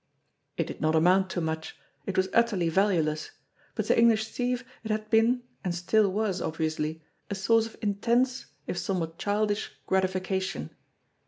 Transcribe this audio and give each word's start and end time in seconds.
It 0.57 0.65
did 0.65 0.81
not 0.81 0.95
amount 0.95 1.29
to 1.29 1.41
much; 1.41 1.77
it 2.07 2.17
was 2.17 2.27
utterly 2.33 2.69
valueless; 2.69 3.29
but 3.75 3.85
to 3.85 3.95
English 3.95 4.25
Steve 4.31 4.65
it 4.83 4.89
had 4.89 5.11
been, 5.11 5.43
and 5.63 5.75
still 5.75 6.11
was 6.11 6.41
obviously, 6.41 7.03
a 7.29 7.35
source 7.35 7.67
of 7.67 7.77
intense, 7.83 8.47
if 8.65 8.79
somewhat 8.79 9.19
childish, 9.19 9.71
gratification. 9.85 10.71